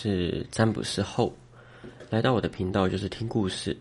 [0.00, 1.34] 是占卜师后，
[2.08, 3.76] 来到我的频道就是听故事，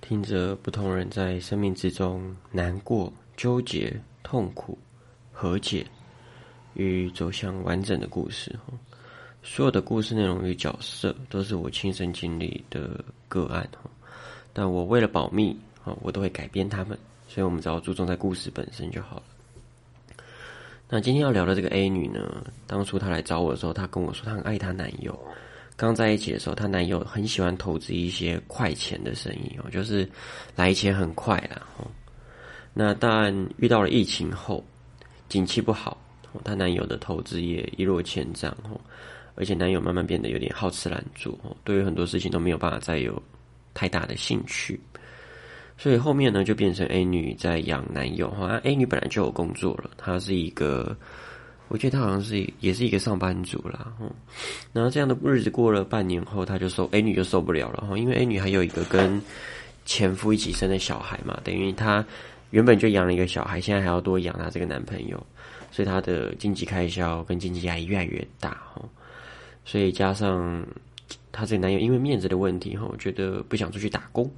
[0.00, 4.78] 听着不同人在生命之中难过、纠结、痛苦、
[5.30, 5.86] 和解
[6.72, 8.58] 与走向完整的故事。
[9.42, 13.68] 所有的故事内容与角色都是我亲身经历的个案
[14.54, 15.54] 但我为了保密
[16.00, 16.98] 我都会改编他们，
[17.28, 19.22] 所以我们只要注重在故事本身就好了。
[20.88, 25.18] 那今天要聊的这个 A 女呢，当初她来找我的时候，她跟我说她很爱她男友。
[25.76, 30.08] 刚在一起的时候，她男友很喜欢投资一些快钱的生意哦，就是
[30.54, 31.60] 来钱很快啦。
[31.78, 31.90] 哦，
[32.72, 34.64] 那但遇到了疫情后，
[35.28, 35.98] 景气不好，
[36.44, 38.80] 她男友的投资也一落千丈哦，
[39.34, 43.20] 而且男友慢慢变得有点好吃懒做哦，对于很多事情都没有办法再有
[43.74, 44.80] 太大的兴趣。
[45.78, 48.58] 所以后面呢，就变成 A 女在养男友哈。
[48.64, 50.96] A 女本来就有工作了，她是一个，
[51.68, 53.92] 我觉得她好像是也是一个上班族啦。
[54.72, 59.20] 然后这样的日子过了半年后，她就受 A 女就受不了了哈，因为 A 女还有一个跟
[59.84, 62.02] 前夫一起生的小孩嘛，等于她
[62.50, 65.22] 原本就养了一个小孩，现在还要多养她这个男朋友，
[65.70, 68.82] 所以她的经济开销跟经济压力越来越大哈。
[69.66, 70.66] 所以加上
[71.30, 74.30] 她这个男友因为面子的问题哈，我觉得不想出去打工。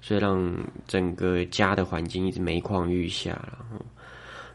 [0.00, 0.52] 所以让
[0.86, 3.84] 整个家的环境一直每况愈下然后。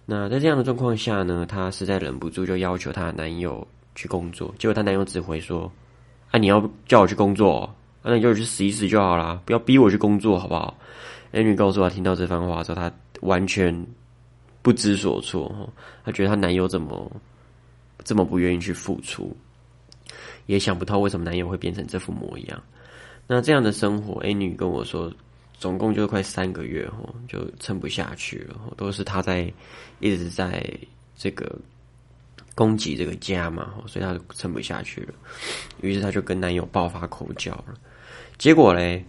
[0.08, 4.54] 那在这样的状况下呢，她实在忍不住就要求她男友去工作。
[4.60, 5.72] 结果她男友只回说
[6.30, 7.74] ：“啊，你要叫我去工作，
[8.04, 10.78] 那你就去死一死就好啦，不要逼我去工作，好不好
[11.32, 13.86] ？”A 女告诉她，听到这番话之后，她完全
[14.62, 15.72] 不知所措。
[16.04, 17.12] 她觉得她男友怎么
[18.04, 19.36] 这么不愿意去付出，
[20.46, 22.62] 也想不透为什么男友会变成这副模样。
[23.26, 25.12] 那这样的生活，A 女跟我说。
[25.60, 28.56] 总共就快三个月哦，就撑不下去了。
[28.78, 29.52] 都是他在
[30.00, 30.64] 一直在
[31.18, 31.54] 这个
[32.54, 35.14] 攻击这个家嘛，所以他撑不下去了。
[35.82, 37.74] 于是他就跟男友爆发口角了。
[38.38, 39.04] 结果嘞，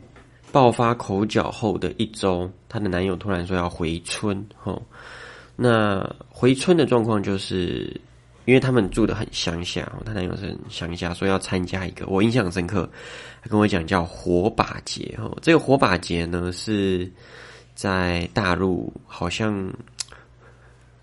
[0.53, 4.47] 爆发口角后的一周，她的男友突然说要回村。
[4.65, 4.81] 哦，
[5.57, 8.01] 那回村的状况就是。
[8.47, 12.89] 因为他们住的很乡下，她男友是很乡下，说要参加一个，我印象深刻，
[13.43, 15.37] 他跟我讲叫火把节哦。
[15.43, 17.13] 这个火把节呢是
[17.75, 19.71] 在大陆，好像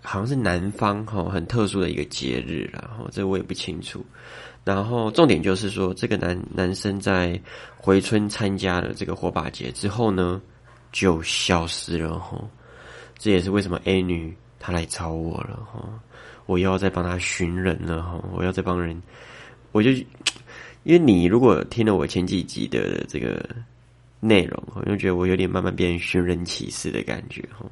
[0.02, 4.04] 好像是南方哈，很特殊的一个节日，然后这我也不清楚。
[4.64, 7.38] 然后重点就是说，这个男男生在
[7.76, 10.40] 回村参加了这个火把节之后呢，
[10.92, 12.42] 就消失了哈。
[13.18, 15.86] 这也是为什么 A 女她来找我了哈。
[16.46, 18.22] 我又要再帮他寻人了哈！
[18.32, 19.00] 我要再帮人，
[19.72, 19.90] 我就
[20.82, 23.42] 因为你如果听了我前几集的这个
[24.20, 27.64] 内容，我就觉得我有点慢慢变寻人启事的感觉哈。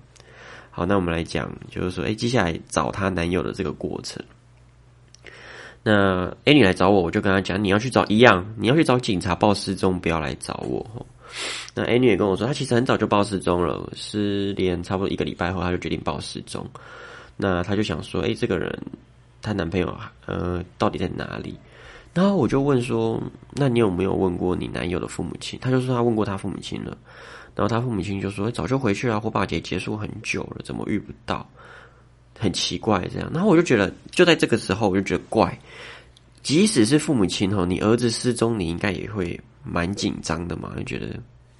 [0.70, 4.22] 好，那我们来讲，就是说，哎，接下来找她男友的这个过程。
[5.82, 11.06] 那 A 女来找我，我就跟她讲，你要去找一样，你要去找警察报失踪，不要来找我。
[11.74, 16.66] 那 A 女也跟我说，她其实很早就报失踪了，失联差不多一个礼拜后，她就决定报失踪。
[17.36, 18.76] 那她就想说，哎，这个人，
[19.40, 21.56] 她男朋友呃，到底在哪里？
[22.14, 23.18] 然后我就问说，
[23.52, 25.58] 那你有没有问过你男友的父母亲？
[25.62, 26.96] 他就说他问过他父母亲了。
[27.54, 31.46] 然后他父母亲就说，早就回去了，火把节结束很久了，怎么遇不到？
[32.38, 33.30] 很奇怪这样。
[33.32, 35.58] 然后我就觉得，就在这个时候，我就觉得怪。
[36.42, 41.08] 即使是父母亲哦，你儿子失踪，你应该也会蛮紧张的嘛，就觉得。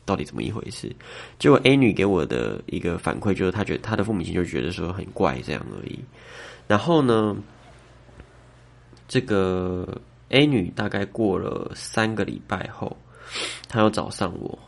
[0.04, 0.94] 到底怎么一回事？
[1.38, 5.98] 结果 A 女给我的一个反馈就是，她觉得她的父母亲就觉得说很怪这样而已。
[6.66, 7.36] 然后呢，
[9.06, 9.86] 这个
[10.30, 12.96] A 女大概过了三个礼拜后，
[13.68, 14.58] 她又找上我，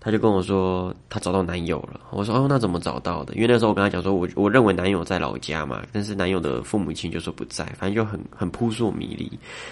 [0.00, 2.00] 她就跟我说她找到男友了。
[2.10, 3.34] 我说哦，那怎么找到的？
[3.34, 9.30] 因为那时候我跟她讲说，我我认为男友在老家嘛，但是男友的父母亲就说不在，反正就很很扑朔迷离。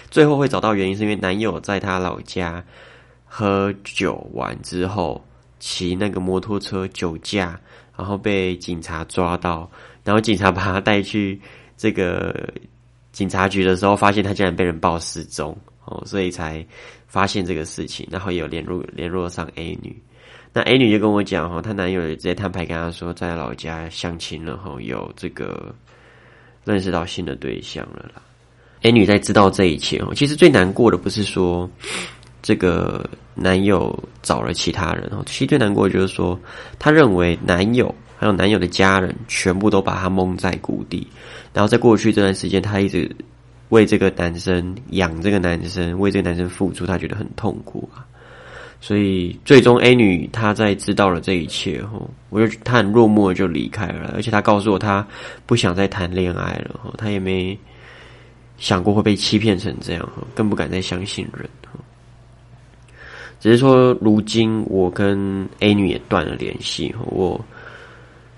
[0.09, 2.63] 最后会找到原因是因为男友在她老家。
[3.31, 5.23] 喝酒完之后，
[5.59, 7.57] 骑那个摩托车酒驾，
[7.95, 9.69] 然后被警察抓到，
[10.03, 11.39] 然后警察把他带去
[11.77, 12.51] 这个
[13.11, 15.55] 警察局的时候，发现他竟然被人报失踪
[15.85, 16.65] 哦，所以才
[17.07, 19.95] 发现这个事情，然后有联络联络上 A 女，
[20.51, 25.73] 那 A 女就跟我讲哈，她男友也直接摊牌跟她说，在老家相亲了哈，有这个
[26.65, 28.21] 认识到新的对象了啦。
[28.81, 31.69] A 女在知道这一切哦，其实最难过的不是说。
[32.41, 36.39] 这个男友找了其他人哦，其实最难过的就是说，
[36.77, 41.07] 他认为男友还有男友的家人全部都把她蒙在鼓底，
[41.53, 43.09] 然后在过去这段时间，她一直
[43.69, 48.05] 为这个男生养这个男生，为这个男生付出，她觉得很痛苦啊。
[48.81, 55.05] 所以最终 A 女她在知道了这一切后，我就她很落寞就离开了，而且她告诉我她
[55.45, 57.57] 不想再谈恋爱了，她也没。
[58.57, 61.49] 想过会被欺骗成这样，更不敢再相信人。
[63.39, 67.39] 只是说，如今我跟 A 女也断了联系，我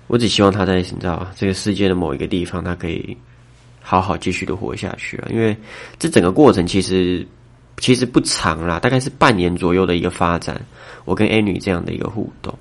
[0.06, 3.16] 我只希望她在你知道这个世界的某一个地方，她可以
[3.80, 5.28] 好好继续的活下去啊！
[5.30, 5.56] 因为
[5.98, 7.26] 这整个过程其实
[7.78, 10.60] 其实不长啦，大概是半年左右的一个发展，
[11.04, 12.56] 我跟 A 女这样的一个互动。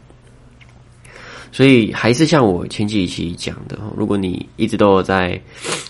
[1.52, 5.40] 所以还是像我前几期讲的，如果你一直都有在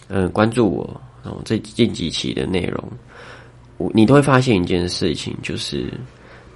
[0.10, 2.84] 嗯关注我，然后这近几期的内容，
[3.78, 5.94] 我你都会发现一件事情，就是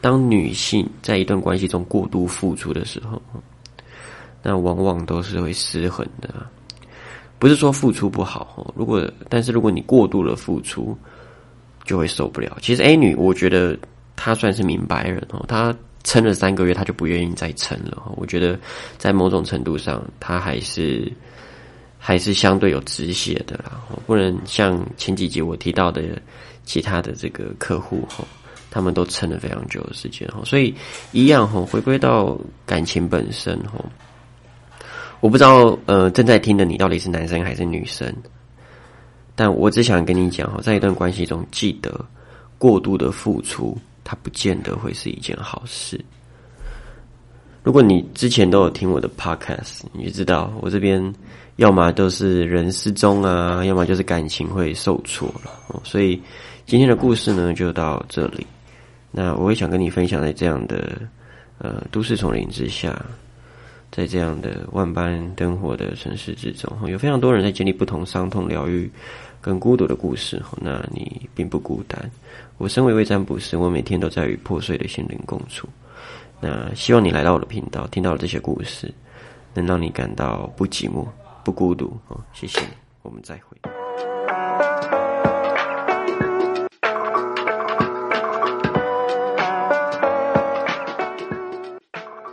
[0.06, 3.20] 当女性在一段关系中过度付出的时候，
[4.44, 6.46] 那往往都是会失衡的。
[7.40, 10.96] 不是说付出不好，如果但是如果你过度的付出，
[11.86, 12.56] 就会受不了。
[12.62, 13.76] 其实 A 女，我觉得
[14.16, 15.76] 她算是明白人哦，她。
[16.04, 18.14] 撑了三个月，她就不愿意再撑了。
[18.16, 18.60] 我觉得
[19.00, 21.12] 在某种程度上，她还是
[21.98, 23.82] 还是相对有止血的啦。
[24.06, 26.04] 不能像前几集我提到的
[26.64, 28.24] 其他的这个客户哈，
[28.76, 30.42] 他们都撑了非常久的时间哈。
[30.44, 30.76] 所以
[31.14, 33.74] 一样哈，回归到感情本身哈，
[35.22, 38.14] 我不知道呃正在听的你到底是男生还是女生，
[39.34, 42.06] 但我只想跟你讲哈，在一段关系中，记得
[42.58, 43.78] 过度的付出。
[44.08, 46.00] 它不见得会是一件好事。
[47.64, 51.12] 如果你之前都有听我的 podcast，你就知道我这边
[51.56, 55.82] 要么都是人失踪啊，要么就是感情会受挫了。
[55.84, 56.22] 所以
[56.68, 58.46] 今天的故事呢，就到这里。
[59.16, 61.00] 那我也想跟你分享，在这样的
[61.60, 62.94] 呃都市丛林之下，
[63.92, 68.92] 在这样的万般灯火的城市之中，有非常多人在经历不同伤痛疗愈。
[69.42, 72.12] 跟孤独的故事，那你并不孤单。
[72.58, 75.70] 我身为一位占卜师，我每天都在与破碎的心灵共处。
[76.42, 78.92] 那希望你来到我的频道，听到这些故事，
[79.54, 81.06] 能让你感到不寂寞、
[81.44, 81.96] 不孤独。
[82.08, 82.70] 哦，谢谢你，
[83.04, 85.05] 我们再会。